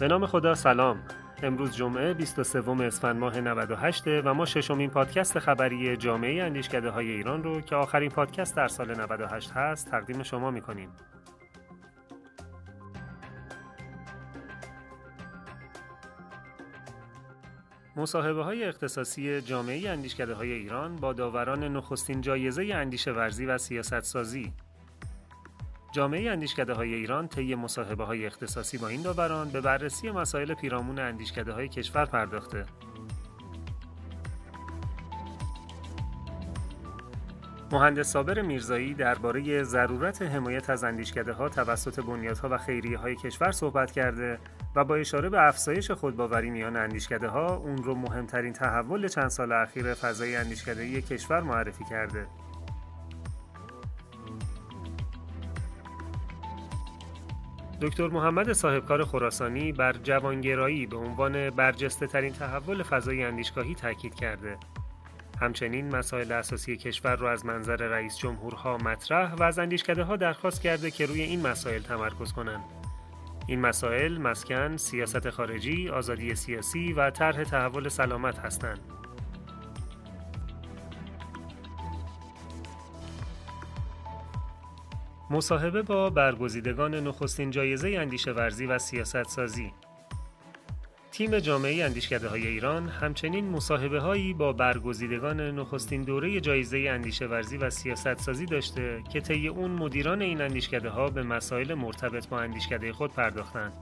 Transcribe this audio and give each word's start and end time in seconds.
به 0.00 0.08
نام 0.08 0.26
خدا 0.26 0.54
سلام. 0.54 1.02
امروز 1.42 1.76
جمعه 1.76 2.14
23 2.14 2.70
اسفند 2.70 3.16
ماه 3.16 3.40
98 3.40 4.02
و 4.06 4.34
ما 4.34 4.44
ششمین 4.46 4.90
پادکست 4.90 5.38
خبری 5.38 5.96
جامعه 5.96 6.42
اندیشکده 6.42 6.90
های 6.90 7.10
ایران 7.10 7.42
رو 7.42 7.60
که 7.60 7.76
آخرین 7.76 8.10
پادکست 8.10 8.56
در 8.56 8.68
سال 8.68 9.00
98 9.00 9.50
هست 9.50 9.90
تقدیم 9.90 10.22
شما 10.22 10.50
می‌کنیم. 10.50 10.88
مصاحبه 17.96 18.44
های 18.44 18.64
اختصاصی 18.64 19.40
جامعه 19.40 19.90
اندیشکده 19.90 20.34
های 20.34 20.52
ایران 20.52 20.96
با 20.96 21.12
داوران 21.12 21.76
نخستین 21.76 22.20
جایزه 22.20 22.74
اندیشه 22.74 23.12
ورزی 23.12 23.46
و 23.46 23.58
سیاست 23.58 24.00
سازی 24.00 24.52
جامعه 25.92 26.30
اندیشکده 26.30 26.72
های 26.72 26.94
ایران 26.94 27.28
طی 27.28 27.54
مصاحبه 27.54 28.04
های 28.04 28.26
اختصاصی 28.26 28.78
با 28.78 28.88
این 28.88 29.02
داوران 29.02 29.48
به 29.48 29.60
بررسی 29.60 30.10
مسائل 30.10 30.54
پیرامون 30.54 30.98
اندیشکده 30.98 31.52
های 31.52 31.68
کشور 31.68 32.04
پرداخته. 32.04 32.66
مهندس 37.72 38.12
صابر 38.12 38.42
میرزایی 38.42 38.94
درباره 38.94 39.62
ضرورت 39.62 40.22
حمایت 40.22 40.70
از 40.70 40.84
اندیشکده 40.84 41.32
ها 41.32 41.48
توسط 41.48 42.00
بنیادها 42.00 42.48
و 42.48 42.58
خیریه 42.58 42.98
های 42.98 43.16
کشور 43.16 43.52
صحبت 43.52 43.92
کرده 43.92 44.38
و 44.76 44.84
با 44.84 44.96
اشاره 44.96 45.28
به 45.28 45.48
افزایش 45.48 45.90
خودباوری 45.90 46.50
میان 46.50 46.76
اندیشکده 46.76 47.28
ها 47.28 47.56
اون 47.56 47.76
رو 47.76 47.94
مهمترین 47.94 48.52
تحول 48.52 49.08
چند 49.08 49.28
سال 49.28 49.52
اخیر 49.52 49.94
فضای 49.94 50.36
اندیشکده 50.36 51.00
کشور 51.02 51.40
معرفی 51.40 51.84
کرده. 51.84 52.26
دکتر 57.80 58.08
محمد 58.08 58.52
صاحبکار 58.52 59.04
خراسانی 59.04 59.72
بر 59.72 59.92
جوانگرایی 59.92 60.86
به 60.86 60.96
عنوان 60.96 61.50
برجسته 61.50 62.06
ترین 62.06 62.32
تحول 62.32 62.82
فضای 62.82 63.24
اندیشگاهی 63.24 63.74
تاکید 63.74 64.14
کرده. 64.14 64.56
همچنین 65.40 65.96
مسائل 65.96 66.32
اساسی 66.32 66.76
کشور 66.76 67.16
را 67.16 67.30
از 67.30 67.46
منظر 67.46 67.76
رئیس 67.76 68.18
جمهورها 68.18 68.76
مطرح 68.76 69.34
و 69.34 69.42
از 69.42 69.58
اندیشکده 69.58 70.02
ها 70.02 70.16
درخواست 70.16 70.62
کرده 70.62 70.90
که 70.90 71.06
روی 71.06 71.22
این 71.22 71.46
مسائل 71.46 71.82
تمرکز 71.82 72.32
کنند. 72.32 72.64
این 73.46 73.60
مسائل 73.60 74.18
مسکن، 74.18 74.76
سیاست 74.76 75.30
خارجی، 75.30 75.88
آزادی 75.88 76.34
سیاسی 76.34 76.92
و 76.92 77.10
طرح 77.10 77.44
تحول 77.44 77.88
سلامت 77.88 78.38
هستند. 78.38 78.99
مصاحبه 85.30 85.82
با 85.82 86.10
برگزیدگان 86.10 86.94
نخستین 86.94 87.50
جایزه 87.50 87.88
اندیشه 87.98 88.32
ورزی 88.32 88.66
و 88.66 88.78
سیاست 88.78 89.28
سازی 89.28 89.72
تیم 91.10 91.38
جامعه 91.38 91.84
اندیشکده 91.84 92.28
های 92.28 92.46
ایران 92.46 92.88
همچنین 92.88 93.48
مصاحبه 93.48 94.00
هایی 94.00 94.34
با 94.34 94.52
برگزیدگان 94.52 95.40
نخستین 95.40 96.02
دوره 96.02 96.40
جایزه 96.40 96.86
اندیشه 96.90 97.26
ورزی 97.26 97.56
و 97.56 97.70
سیاست 97.70 98.18
سازی 98.18 98.46
داشته 98.46 99.02
که 99.12 99.20
طی 99.20 99.48
اون 99.48 99.70
مدیران 99.70 100.22
این 100.22 100.40
اندیشکده 100.40 100.88
ها 100.88 101.08
به 101.08 101.22
مسائل 101.22 101.74
مرتبط 101.74 102.28
با 102.28 102.40
اندیشکده 102.40 102.92
خود 102.92 103.12
پرداختند. 103.12 103.72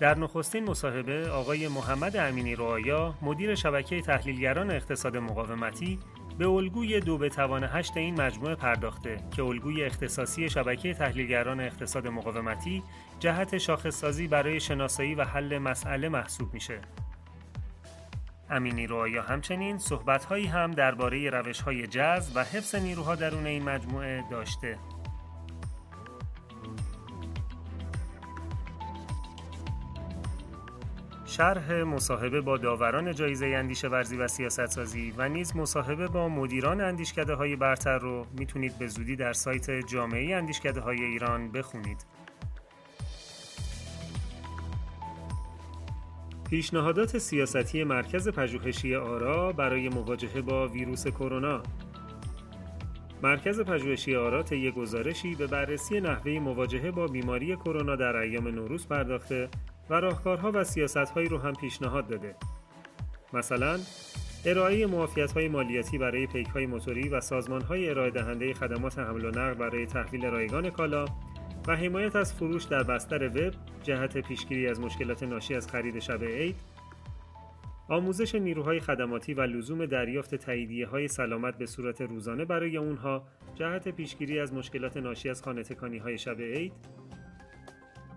در 0.00 0.18
نخستین 0.18 0.64
مصاحبه 0.64 1.30
آقای 1.30 1.68
محمد 1.68 2.16
امینی 2.16 2.56
رعایا 2.56 3.14
مدیر 3.22 3.54
شبکه 3.54 4.00
تحلیلگران 4.00 4.70
اقتصاد 4.70 5.16
مقاومتی 5.16 5.98
به 6.38 6.48
الگوی 6.48 7.00
دو 7.00 7.18
به 7.18 7.28
توان 7.28 7.64
هشت 7.64 7.96
این 7.96 8.20
مجموعه 8.20 8.54
پرداخته 8.54 9.18
که 9.36 9.42
الگوی 9.42 9.84
اختصاصی 9.84 10.50
شبکه 10.50 10.94
تحلیلگران 10.94 11.60
اقتصاد 11.60 12.06
مقاومتی 12.06 12.82
جهت 13.20 13.58
شاخصسازی 13.58 14.26
برای 14.26 14.60
شناسایی 14.60 15.14
و 15.14 15.24
حل 15.24 15.58
مسئله 15.58 16.08
محسوب 16.08 16.54
میشه. 16.54 16.80
امینی 18.50 18.86
رعایا 18.86 19.22
همچنین 19.22 19.78
صحبتهایی 19.78 20.46
هم 20.46 20.70
درباره 20.70 21.30
روشهای 21.30 21.86
جذب 21.86 22.36
و 22.36 22.44
حفظ 22.44 22.74
نیروها 22.74 23.14
درون 23.14 23.46
این 23.46 23.62
مجموعه 23.62 24.24
داشته. 24.30 24.78
شرح 31.26 31.72
مصاحبه 31.72 32.40
با 32.40 32.56
داوران 32.56 33.14
جایزه 33.14 33.46
اندیشه 33.46 33.88
ورزی 33.88 34.16
و 34.16 34.28
سیاست 34.28 34.66
سازی 34.66 35.14
و 35.16 35.28
نیز 35.28 35.56
مصاحبه 35.56 36.08
با 36.08 36.28
مدیران 36.28 36.80
اندیشکده 36.80 37.34
های 37.34 37.56
برتر 37.56 37.98
رو 37.98 38.26
می‌تونید 38.38 38.78
به 38.78 38.86
زودی 38.86 39.16
در 39.16 39.32
سایت 39.32 39.70
جامعه 39.70 40.36
اندیشکده 40.36 40.80
های 40.80 41.04
ایران 41.04 41.52
بخونید. 41.52 42.06
پیشنهادات 46.50 47.18
سیاستی 47.18 47.84
مرکز 47.84 48.28
پژوهشی 48.28 48.94
آرا 48.94 49.52
برای 49.52 49.88
مواجهه 49.88 50.40
با 50.40 50.68
ویروس 50.68 51.06
کرونا 51.06 51.62
مرکز 53.22 53.60
پژوهشی 53.60 54.16
آرا 54.16 54.42
طی 54.42 54.70
گزارشی 54.70 55.34
به 55.34 55.46
بررسی 55.46 56.00
نحوه 56.00 56.38
مواجهه 56.38 56.90
با 56.90 57.06
بیماری 57.06 57.56
کرونا 57.56 57.96
در 57.96 58.16
ایام 58.16 58.48
نوروز 58.48 58.88
پرداخته 58.88 59.48
و 59.90 59.94
راهکارها 59.94 60.52
و 60.54 60.64
سیاستهایی 60.64 61.28
رو 61.28 61.38
هم 61.38 61.52
پیشنهاد 61.52 62.08
داده. 62.08 62.34
مثلا 63.32 63.78
ارائه 64.44 64.86
معافیت 64.86 65.32
های 65.32 65.48
مالیاتی 65.48 65.98
برای 65.98 66.26
پیک 66.26 66.46
های 66.46 66.66
موتوری 66.66 67.08
و 67.08 67.20
سازمان 67.20 67.62
های 67.62 67.90
ارائه 67.90 68.10
دهنده 68.10 68.54
خدمات 68.54 68.98
حمل 68.98 69.24
و 69.24 69.28
نقل 69.28 69.54
برای 69.54 69.86
تحویل 69.86 70.26
رایگان 70.26 70.70
کالا 70.70 71.04
و 71.68 71.76
حمایت 71.76 72.16
از 72.16 72.34
فروش 72.34 72.64
در 72.64 72.82
بستر 72.82 73.28
وب 73.28 73.54
جهت 73.82 74.18
پیشگیری 74.18 74.68
از 74.68 74.80
مشکلات 74.80 75.22
ناشی 75.22 75.54
از 75.54 75.68
خرید 75.68 75.98
شب 75.98 76.24
عید 76.24 76.56
آموزش 77.88 78.34
نیروهای 78.34 78.80
خدماتی 78.80 79.34
و 79.34 79.40
لزوم 79.40 79.86
دریافت 79.86 80.34
تاییدیه 80.34 80.86
های 80.86 81.08
سلامت 81.08 81.58
به 81.58 81.66
صورت 81.66 82.00
روزانه 82.00 82.44
برای 82.44 82.76
اونها 82.76 83.26
جهت 83.54 83.88
پیشگیری 83.88 84.40
از 84.40 84.52
مشکلات 84.52 84.96
ناشی 84.96 85.28
از 85.28 85.42
خانه 85.42 85.64
های 86.02 86.18
شب 86.18 86.40
عید 86.40 86.72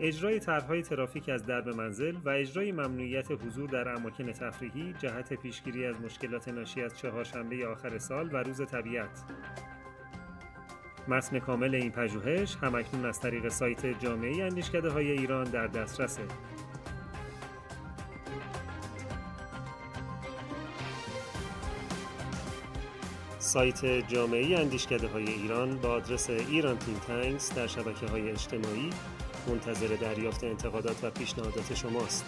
اجرای 0.00 0.40
طرحهای 0.40 0.82
ترافیک 0.82 1.28
از 1.28 1.46
درب 1.46 1.68
منزل 1.68 2.16
و 2.24 2.28
اجرای 2.28 2.72
ممنوعیت 2.72 3.30
حضور 3.30 3.70
در 3.70 3.88
اماکن 3.88 4.32
تفریحی 4.32 4.94
جهت 4.98 5.32
پیشگیری 5.32 5.86
از 5.86 6.00
مشکلات 6.00 6.48
ناشی 6.48 6.82
از 6.82 6.98
چهارشنبه 6.98 7.66
آخر 7.66 7.98
سال 7.98 8.34
و 8.34 8.36
روز 8.36 8.66
طبیعت. 8.66 9.24
متن 11.08 11.38
کامل 11.38 11.74
این 11.74 11.90
پژوهش 11.90 12.56
همکنون 12.56 13.04
از 13.04 13.20
طریق 13.20 13.48
سایت 13.48 14.00
جامعه 14.00 14.44
اندیشکده 14.44 14.90
های 14.90 15.10
ایران 15.10 15.44
در 15.44 15.66
دسترسه. 15.66 16.22
سایت 23.38 24.08
جامعه 24.08 24.58
اندیشکده 24.58 25.08
های 25.08 25.24
ایران 25.24 25.76
با 25.76 25.88
آدرس 25.88 26.30
ایران 26.30 26.78
تانکس 27.06 27.54
در 27.54 27.66
شبکه 27.66 28.06
های 28.06 28.30
اجتماعی 28.30 28.90
منتظر 29.48 29.86
دریافت 29.86 30.44
انتقادات 30.44 31.04
و 31.04 31.10
پیشنهادات 31.10 31.74
شماست. 31.74 32.24